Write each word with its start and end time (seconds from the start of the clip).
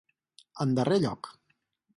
En 0.65 0.73
darrer 0.81 0.99
lloc. 1.05 1.31